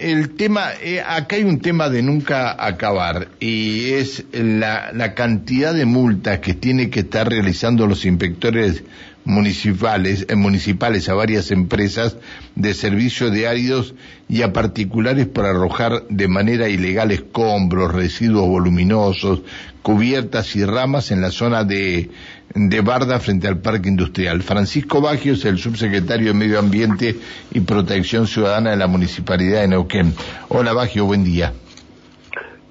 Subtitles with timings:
[0.00, 5.74] el tema, eh, acá hay un tema de nunca acabar y es la, la cantidad
[5.74, 8.82] de multas que tiene que estar realizando los inspectores
[9.24, 12.16] municipales, eh, municipales a varias empresas
[12.54, 13.94] de servicio de áridos
[14.28, 19.42] y a particulares por arrojar de manera ilegal escombros, residuos voluminosos,
[19.82, 22.10] cubiertas y ramas en la zona de,
[22.54, 24.42] de Barda frente al Parque Industrial.
[24.42, 27.16] Francisco Bagios, el subsecretario de Medio Ambiente
[27.52, 30.14] y Protección Ciudadana de la Municipalidad de Neuquén.
[30.48, 31.52] Hola Bagio, buen día.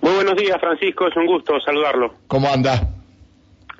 [0.01, 2.15] Muy buenos días, Francisco, es un gusto saludarlo.
[2.27, 2.89] ¿Cómo anda?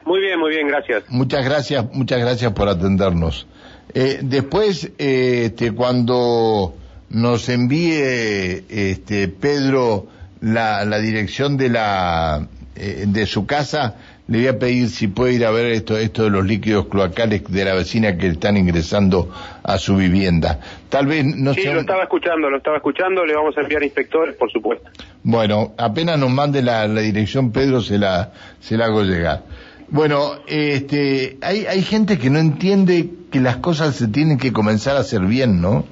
[0.06, 1.04] Muy bien, muy bien, gracias.
[1.10, 3.48] Muchas gracias, muchas gracias por atendernos.
[3.94, 6.76] Eh, después, eh, este, cuando
[7.10, 10.08] nos envíe este, Pedro
[10.42, 12.48] la, la dirección de la
[12.82, 13.98] eh, de su casa,
[14.30, 17.44] le voy a pedir si puede ir a ver esto, esto de los líquidos cloacales
[17.48, 19.32] de la vecina que están ingresando
[19.64, 20.60] a su vivienda.
[20.90, 24.36] Tal vez no Sí, lo estaba escuchando, lo estaba escuchando, le vamos a enviar inspectores,
[24.36, 24.88] por supuesto.
[25.24, 29.42] Bueno, apenas nos mande la, la dirección, Pedro, se la, se la hago llegar.
[29.90, 34.96] Bueno, este, hay, hay gente que no entiende que las cosas se tienen que comenzar
[34.96, 35.86] a hacer bien, ¿no?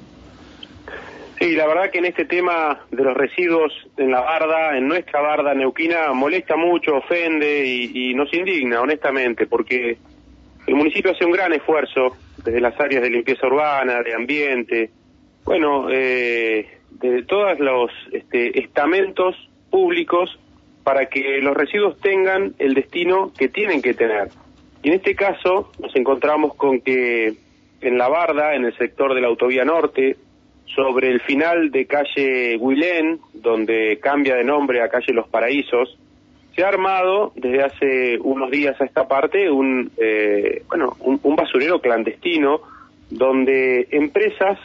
[1.38, 5.20] Sí, la verdad que en este tema de los residuos en la barda, en nuestra
[5.20, 9.98] barda neuquina, molesta mucho, ofende y, nos indigna, honestamente, porque
[10.66, 14.90] el municipio hace un gran esfuerzo desde las áreas de limpieza urbana, de ambiente,
[15.44, 19.36] bueno, eh, de todos los este, estamentos
[19.70, 20.36] públicos
[20.82, 24.28] para que los residuos tengan el destino que tienen que tener.
[24.82, 27.34] Y en este caso nos encontramos con que
[27.80, 30.16] en la barda, en el sector de la autovía norte,
[30.74, 35.98] sobre el final de calle Huilén, donde cambia de nombre a calle Los Paraísos,
[36.54, 41.36] se ha armado desde hace unos días a esta parte un, eh, bueno, un, un,
[41.36, 42.60] basurero clandestino
[43.10, 44.58] donde empresas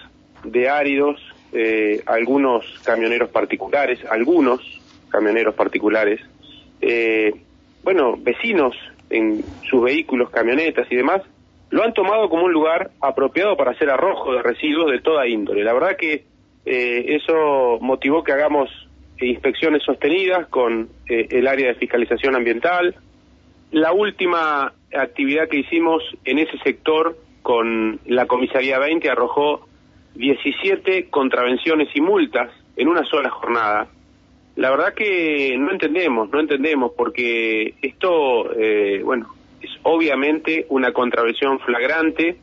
[0.44, 1.22] de áridos,
[1.54, 6.20] eh, algunos camioneros particulares, algunos camioneros particulares,
[6.82, 7.34] eh,
[7.84, 8.76] bueno, vecinos
[9.10, 11.22] en sus vehículos, camionetas y demás,
[11.74, 15.64] lo han tomado como un lugar apropiado para hacer arrojo de residuos de toda índole.
[15.64, 16.24] La verdad que
[16.68, 18.70] eh, eso motivó que hagamos
[19.20, 22.94] inspecciones sostenidas con eh, el área de fiscalización ambiental.
[23.72, 29.68] La última actividad que hicimos en ese sector con la comisaría 20 arrojó
[30.14, 33.88] 17 contravenciones y multas en una sola jornada.
[34.58, 41.60] La verdad que no entendemos, no entendemos, porque esto, eh, bueno, es obviamente una contravención
[41.60, 42.38] flagrante,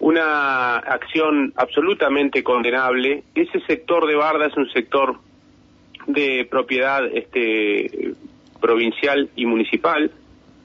[0.00, 3.22] una acción absolutamente condenable.
[3.34, 5.16] Ese sector de Barda es un sector
[6.06, 8.14] de propiedad este,
[8.60, 10.10] provincial y municipal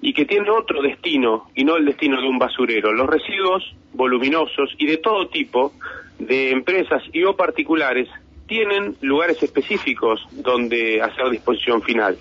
[0.01, 2.93] y que tiene otro destino y no el destino de un basurero.
[2.93, 5.73] Los residuos voluminosos y de todo tipo
[6.17, 8.09] de empresas y o particulares
[8.47, 12.17] tienen lugares específicos donde hacer disposición final.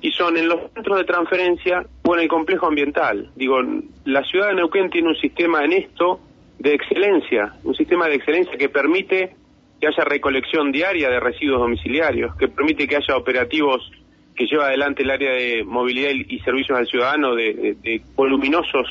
[0.00, 3.30] Y son en los centros de transferencia o en el complejo ambiental.
[3.34, 3.58] Digo,
[4.04, 6.20] la ciudad de Neuquén tiene un sistema en esto
[6.58, 9.34] de excelencia, un sistema de excelencia que permite
[9.80, 13.90] que haya recolección diaria de residuos domiciliarios, que permite que haya operativos
[14.36, 18.86] que lleva adelante el área de movilidad y servicios al ciudadano de, de, de voluminosos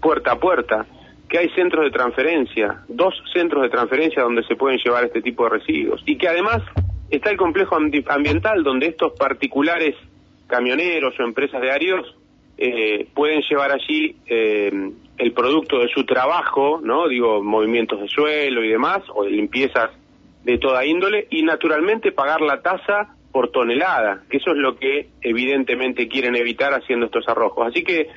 [0.00, 0.86] puerta a puerta,
[1.28, 5.44] que hay centros de transferencia, dos centros de transferencia donde se pueden llevar este tipo
[5.44, 6.60] de residuos, y que además
[7.10, 9.96] está el complejo ambiental donde estos particulares
[10.46, 12.14] camioneros o empresas de áridos
[12.58, 14.70] eh, pueden llevar allí eh,
[15.18, 17.08] el producto de su trabajo, ¿no?
[17.08, 19.90] Digo, movimientos de suelo y demás, o limpiezas
[20.44, 25.08] de toda índole, y naturalmente pagar la tasa por tonelada, que eso es lo que
[25.22, 27.66] evidentemente quieren evitar haciendo estos arrojos.
[27.68, 28.08] Así que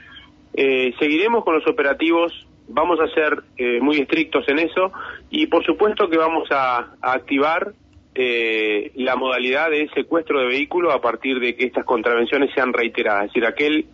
[0.53, 2.33] eh, seguiremos con los operativos,
[2.67, 4.91] vamos a ser eh, muy estrictos en eso
[5.29, 7.73] y por supuesto que vamos a, a activar
[8.15, 13.25] eh, la modalidad de secuestro de vehículo a partir de que estas contravenciones sean reiteradas,
[13.25, 13.85] es decir, aquel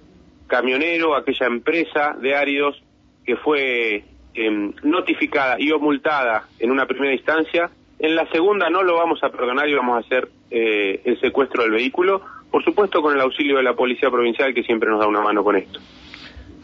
[0.52, 2.76] camionero, aquella empresa de áridos
[3.26, 4.04] que fue
[4.34, 7.70] eh, notificada y o multada en una primera instancia,
[8.00, 11.64] en la segunda no lo vamos a perdonar y vamos a hacer eh, el secuestro
[11.64, 12.22] del vehículo,
[12.52, 15.42] por supuesto con el auxilio de la Policía Provincial que siempre nos da una mano
[15.42, 15.80] con esto.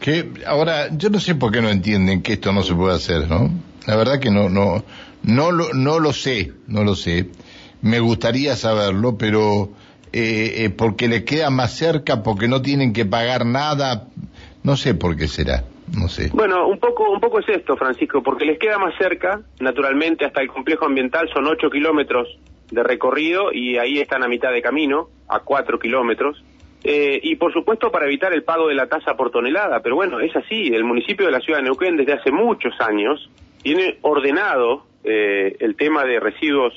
[0.00, 3.26] Que ahora yo no sé por qué no entienden que esto no se puede hacer,
[3.28, 3.48] ¿no?
[3.86, 4.84] La verdad que no no
[5.22, 7.30] no lo no lo sé, no lo sé.
[7.80, 9.70] Me gustaría saberlo, pero
[10.12, 14.08] eh, eh, porque le queda más cerca, porque no tienen que pagar nada,
[14.62, 15.64] no sé por qué será.
[15.96, 16.30] No sé.
[16.34, 20.42] Bueno, un poco, un poco es esto, Francisco, porque les queda más cerca, naturalmente, hasta
[20.42, 22.28] el complejo ambiental son 8 kilómetros
[22.70, 26.44] de recorrido y ahí están a mitad de camino, a 4 kilómetros.
[26.84, 30.20] Eh, y por supuesto para evitar el pago de la tasa por tonelada, pero bueno,
[30.20, 33.28] es así, el municipio de la ciudad de Neuquén desde hace muchos años
[33.62, 36.72] tiene ordenado eh, el tema de residuos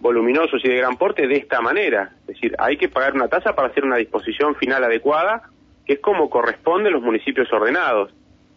[0.00, 2.12] voluminosos y de gran porte de esta manera.
[2.20, 5.50] Es decir, hay que pagar una tasa para hacer una disposición final adecuada,
[5.84, 8.12] que es como corresponde en los municipios ordenados.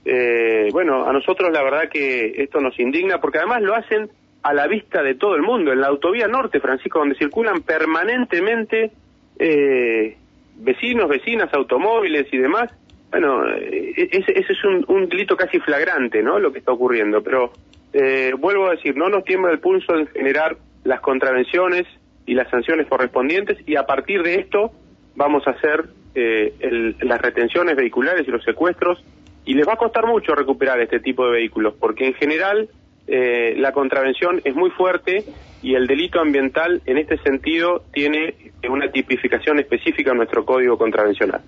[0.05, 4.09] Eh, bueno, a nosotros la verdad que esto nos indigna porque además lo hacen
[4.41, 5.71] a la vista de todo el mundo.
[5.71, 8.91] En la autovía norte, Francisco, donde circulan permanentemente
[9.37, 10.17] eh,
[10.55, 12.71] vecinos, vecinas, automóviles y demás,
[13.11, 16.39] bueno, eh, ese, es un, delito casi flagrante, ¿no?
[16.39, 17.23] Lo que está ocurriendo.
[17.23, 17.51] Pero
[17.93, 21.85] eh, vuelvo a decir, no nos tiembla el pulso en generar las contravenciones
[22.25, 24.71] y las sanciones correspondientes y a partir de esto
[25.15, 25.85] vamos a hacer
[26.15, 29.03] eh, las retenciones vehiculares y los secuestros
[29.45, 32.69] y les va a costar mucho recuperar este tipo de vehículos porque en general
[33.07, 35.25] eh, la contravención es muy fuerte
[35.61, 38.35] y el delito ambiental en este sentido tiene
[38.69, 41.41] una tipificación específica en nuestro código contravencional.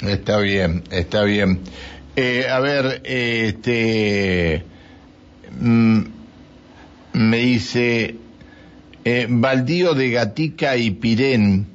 [0.00, 1.60] Está bien, está bien.
[2.16, 4.64] Eh, a ver, este,
[5.60, 6.00] mm,
[7.14, 8.16] me dice,
[9.04, 11.66] eh, Baldío de Gatica y Pirén,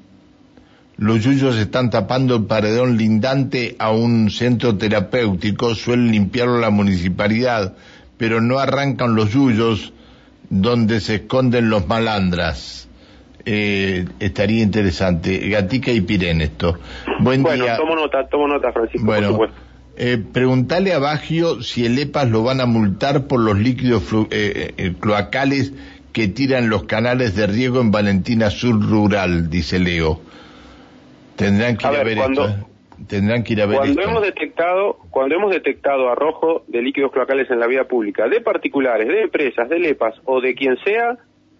[0.97, 7.75] los yuyos están tapando el paredón lindante a un centro terapéutico, suelen limpiarlo la municipalidad,
[8.17, 9.93] pero no arrancan los yuyos
[10.49, 12.89] donde se esconden los malandras.
[13.45, 15.37] Eh, estaría interesante.
[15.49, 16.77] Gatica y Pirén esto.
[17.21, 19.49] Buen bueno, tomo nota, tomo nota, Francisco, bueno, por
[20.01, 24.73] Eh, preguntale a Bagio si el EPAS lo van a multar por los líquidos eh,
[24.77, 25.73] eh, cloacales
[26.13, 30.19] que tiran los canales de riego en Valentina Sur Rural, dice Leo.
[31.35, 32.55] Tendrán que ir a, ver, esto.
[33.07, 37.49] Tendrán que ir a ver cuando hemos detectado cuando hemos detectado arrojo de líquidos cloacales
[37.49, 41.17] en la vía pública de particulares de empresas de lepas o de quien sea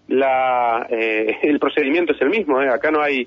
[0.08, 2.68] la eh, el procedimiento es el mismo ¿eh?
[2.68, 3.26] acá no hay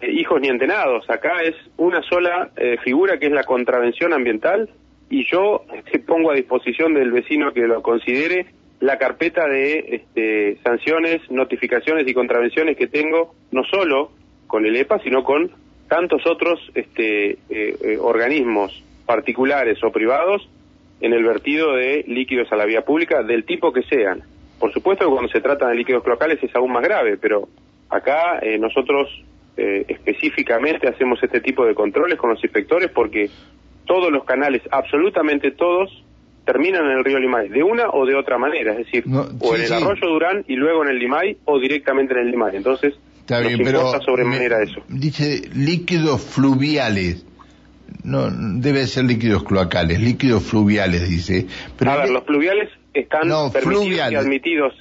[0.00, 2.50] eh, hijos ni entenados acá es una sola
[2.82, 4.68] figura que es la contravención ambiental
[5.08, 5.64] y yo
[6.06, 8.46] pongo a disposición del vecino que lo considere
[8.80, 14.12] la carpeta de este, sanciones, notificaciones y contravenciones que tengo no solo
[14.46, 15.50] con el EPA, sino con
[15.88, 20.48] tantos otros este, eh, eh, organismos particulares o privados
[21.00, 24.22] en el vertido de líquidos a la vía pública del tipo que sean.
[24.58, 27.48] Por supuesto que cuando se trata de líquidos locales es aún más grave, pero
[27.88, 29.08] acá eh, nosotros
[29.56, 33.30] específicamente hacemos este tipo de controles con los inspectores porque
[33.86, 36.03] todos los canales, absolutamente todos,
[36.44, 39.04] terminan en el río Limay, de una o de otra manera, es decir,
[39.40, 42.56] o en el arroyo Durán y luego en el Limay o directamente en el Limay.
[42.56, 44.82] Entonces, Está bien, pero sobremanera eso.
[44.88, 47.26] Dice líquidos fluviales.
[48.02, 51.46] No, debe ser líquidos cloacales, líquidos fluviales, dice.
[51.78, 54.74] Pero a ver, los fluviales están permitidos y admitidos.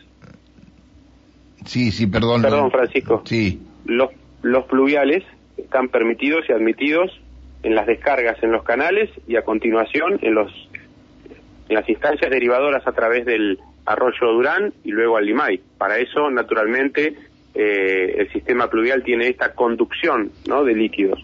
[1.63, 2.41] Sí, sí, perdón.
[2.41, 3.21] Perdón, Francisco.
[3.25, 3.61] Sí.
[3.85, 4.09] Los,
[4.41, 5.23] los fluviales
[5.57, 7.11] están permitidos y admitidos
[7.63, 10.51] en las descargas en los canales y a continuación en los
[11.69, 15.59] en las instancias derivadoras a través del arroyo Durán y luego al Limay.
[15.77, 17.15] Para eso, naturalmente,
[17.53, 20.63] eh, el sistema pluvial tiene esta conducción ¿no?
[20.63, 21.23] de líquidos.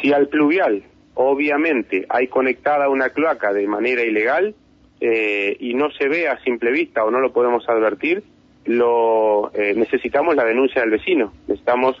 [0.00, 0.82] Si al pluvial,
[1.14, 4.54] obviamente, hay conectada una cloaca de manera ilegal
[5.00, 8.22] eh, y no se ve a simple vista o no lo podemos advertir,
[8.66, 11.32] lo eh, necesitamos la denuncia del vecino.
[11.46, 11.96] Necesitamos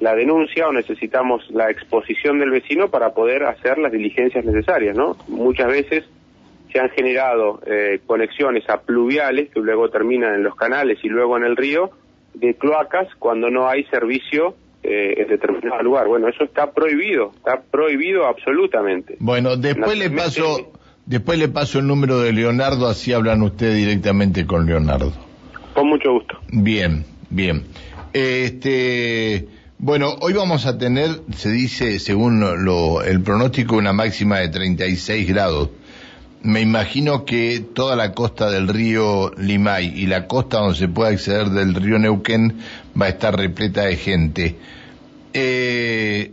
[0.00, 5.16] la denuncia o necesitamos la exposición del vecino para poder hacer las diligencias necesarias, ¿no?
[5.28, 6.04] Muchas veces
[6.74, 7.60] se han generado
[8.06, 11.92] conexiones a pluviales que luego terminan en los canales y luego en el río
[12.34, 16.06] de cloacas cuando no hay servicio eh, en determinado lugar.
[16.08, 19.16] Bueno, eso está prohibido, está prohibido absolutamente.
[19.18, 20.72] Bueno, después le paso,
[21.06, 25.12] después le paso el número de Leonardo, así hablan ustedes directamente con Leonardo.
[25.74, 26.38] Con mucho gusto.
[26.52, 27.62] Bien, bien.
[28.12, 34.50] Este, bueno, hoy vamos a tener, se dice, según lo, el pronóstico, una máxima de
[34.50, 35.70] 36 grados
[36.44, 41.14] me imagino que toda la costa del río Limay y la costa donde se puede
[41.14, 42.58] acceder del río Neuquén
[43.00, 44.54] va a estar repleta de gente.
[45.32, 46.32] Eh,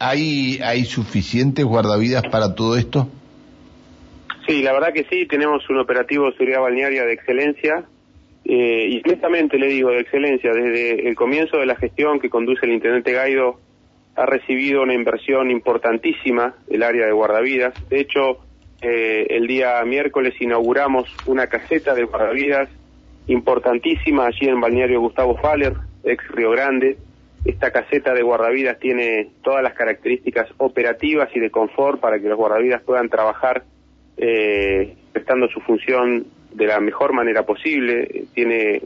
[0.00, 3.08] ¿hay, ¿Hay suficientes guardavidas para todo esto?
[4.46, 7.84] Sí, la verdad que sí, tenemos un operativo de seguridad balnearia de excelencia
[8.44, 12.66] eh, y honestamente le digo de excelencia, desde el comienzo de la gestión que conduce
[12.66, 13.60] el intendente Gaido
[14.16, 17.72] ha recibido una inversión importantísima el área de guardavidas.
[17.88, 18.40] De hecho,
[18.84, 22.68] eh, el día miércoles inauguramos una caseta de guardavidas
[23.26, 26.98] importantísima allí en Balneario Gustavo Faller, ex Río Grande.
[27.44, 32.36] Esta caseta de guardavidas tiene todas las características operativas y de confort para que los
[32.36, 33.64] guardavidas puedan trabajar
[34.16, 38.26] eh, prestando su función de la mejor manera posible.
[38.34, 38.82] Tiene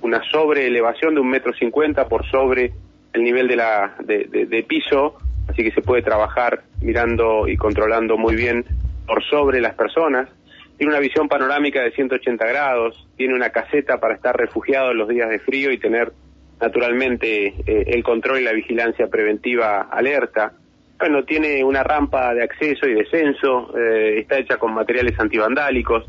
[0.00, 2.72] una sobreelevación de un metro cincuenta por sobre
[3.12, 5.16] el nivel de, la, de piso,
[5.48, 8.64] así que se puede trabajar mirando y controlando muy bien
[9.08, 10.28] por sobre las personas,
[10.76, 15.08] tiene una visión panorámica de 180 grados, tiene una caseta para estar refugiado en los
[15.08, 16.12] días de frío y tener
[16.60, 20.52] naturalmente eh, el control y la vigilancia preventiva alerta.
[20.98, 26.04] Bueno, tiene una rampa de acceso y descenso, eh, está hecha con materiales antivandálicos.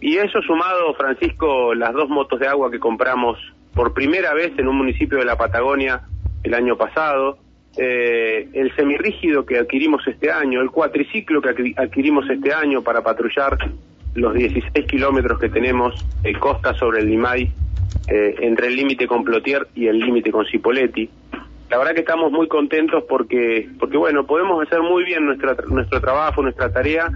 [0.00, 3.38] Y eso sumado, Francisco, las dos motos de agua que compramos
[3.74, 6.02] por primera vez en un municipio de la Patagonia
[6.42, 7.38] el año pasado,
[7.76, 13.58] eh, el semirrígido que adquirimos este año, el cuatriciclo que adquirimos este año para patrullar
[14.14, 17.50] los 16 kilómetros que tenemos de costa sobre el Limay,
[18.08, 21.08] eh, entre el límite con Plotier y el límite con Cipoletti.
[21.70, 26.00] La verdad que estamos muy contentos porque, porque bueno, podemos hacer muy bien nuestra, nuestro
[26.00, 27.08] trabajo, nuestra tarea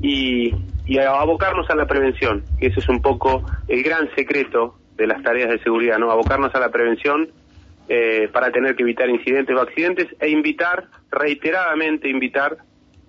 [0.00, 0.52] y,
[0.86, 5.22] y abocarnos a la prevención, que ese es un poco el gran secreto de las
[5.22, 6.10] tareas de seguridad, ¿no?
[6.10, 7.28] Abocarnos a la prevención
[7.92, 12.58] eh, para tener que evitar incidentes o accidentes e invitar, reiteradamente invitar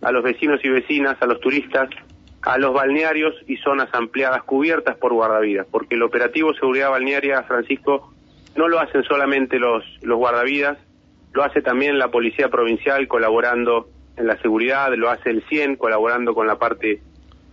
[0.02, 1.88] a los vecinos y vecinas, a los turistas,
[2.42, 8.12] a los balnearios y zonas ampliadas cubiertas por guardavidas, porque el operativo seguridad balnearia, Francisco,
[8.56, 10.80] no lo hacen solamente los, los guardavidas,
[11.32, 16.34] lo hace también la Policía Provincial colaborando en la seguridad, lo hace el CIEN colaborando
[16.34, 17.04] con la parte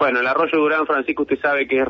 [0.01, 1.87] Bueno, el arroyo Durán, Francisco, usted sabe que es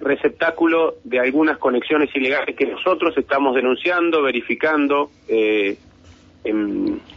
[0.00, 5.76] receptáculo de algunas conexiones ilegales que nosotros estamos denunciando, verificando, eh,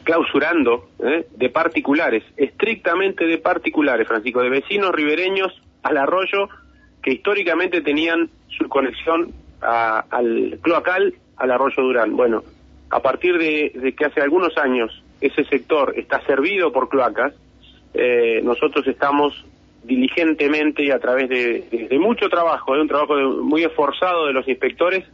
[0.03, 1.27] clausurando ¿eh?
[1.33, 6.49] de particulares, estrictamente de particulares, Francisco, de vecinos ribereños al arroyo
[7.01, 9.31] que históricamente tenían su conexión
[9.61, 12.17] al cloacal, al arroyo Durán.
[12.17, 12.43] Bueno,
[12.89, 17.33] a partir de, que hace algunos años ese sector está servido por cloacas,
[17.93, 19.45] eh, nosotros estamos
[19.83, 25.05] diligentemente y a través de, mucho trabajo, de un trabajo muy esforzado de los inspectores,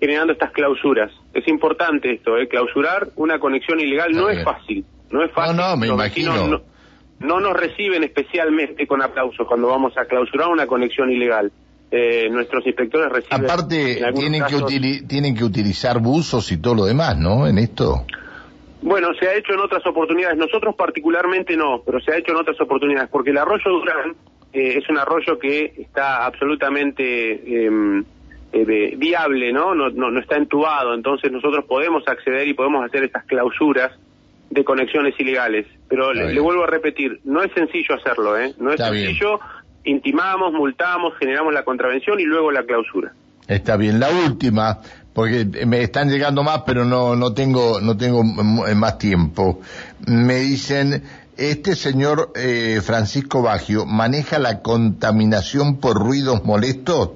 [0.00, 1.12] generando estas clausuras.
[1.34, 2.48] Es importante esto, ¿eh?
[2.48, 5.56] clausurar una conexión ilegal no es fácil, no es fácil.
[5.56, 6.62] No, no, me imagino.
[7.20, 11.50] No, nos reciben especialmente con aplausos cuando vamos a clausurar una conexión ilegal.
[11.90, 13.44] Eh, nuestros inspectores reciben...
[13.44, 17.48] Aparte, tienen, que tienen que utilizar buzos y todo lo demás, ¿no?
[17.48, 18.04] En esto.
[18.80, 20.38] Bueno, se ha hecho en otras oportunidades.
[20.38, 24.14] Nosotros particularmente no, pero se ha hecho en otras oportunidades, porque el arroyo Durán
[24.52, 27.64] eh, es un arroyo que está absolutamente...
[27.66, 28.04] Em,
[28.50, 29.74] eh, viable, ¿no?
[29.74, 30.18] No, ¿no?
[30.18, 33.92] está entubado, entonces nosotros podemos acceder y podemos hacer estas clausuras
[34.50, 35.66] de conexiones ilegales.
[35.88, 38.54] Pero le, vuelvo a repetir, no es sencillo hacerlo, ¿eh?
[38.58, 39.40] No es sencillo,
[39.84, 43.12] intimamos, multamos, generamos la contravención y luego la clausura.
[43.46, 44.78] Está bien, la última,
[45.12, 49.60] porque me están llegando más, pero no, no tengo, no tengo más tiempo.
[50.06, 51.02] Me dicen,
[51.38, 57.10] este señor eh, Francisco Baggio maneja la contaminación por ruidos molestos.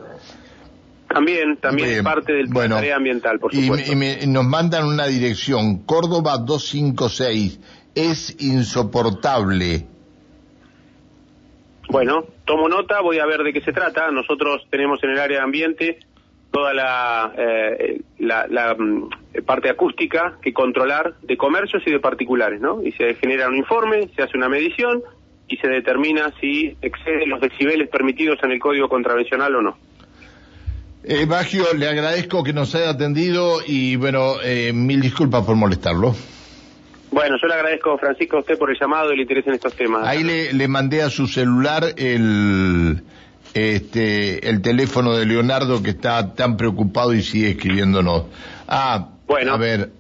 [1.09, 3.93] También, también es parte del bueno, tarea ambiental, por supuesto.
[3.93, 7.61] Y, nos mandan una dirección, Córdoba 256,
[7.95, 9.87] es insoportable.
[11.91, 14.11] Bueno, tomo nota, voy a ver de qué se trata.
[14.11, 15.99] Nosotros tenemos en el área de ambiente
[16.53, 19.09] toda la, eh, la, mm,
[19.45, 22.83] parte acústica que controlar de comercios y de particulares, ¿no?
[22.83, 25.03] Y se genera un informe, se hace una medición
[25.49, 29.79] y se determina si excede los decibeles permitidos en el código contravencional o no.
[31.05, 36.15] Eh, Bagio, le agradezco que nos haya atendido y bueno, eh, mil disculpas por molestarlo.
[37.11, 39.75] Bueno, yo le agradezco, Francisco, a usted por el llamado y el interés en estos
[39.75, 40.07] temas.
[40.07, 43.03] Ahí le, le mandé a su celular el,
[43.55, 48.25] este, el teléfono de Leonardo que está tan preocupado y sigue escribiéndonos.
[48.69, 49.53] Ah, bueno.
[49.53, 49.91] A ver.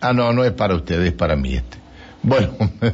[0.00, 1.78] Ah, no, no es para usted, es para mí este.
[2.22, 2.54] Bueno,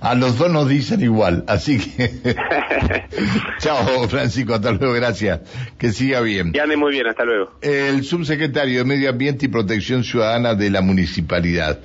[0.00, 2.34] a los dos nos dicen igual, así que
[3.58, 5.40] chao Francisco, hasta luego, gracias,
[5.78, 6.52] que siga bien.
[6.52, 7.52] Que ande muy bien, hasta luego.
[7.60, 11.80] El subsecretario de Medio Ambiente y Protección Ciudadana de la Municipalidad.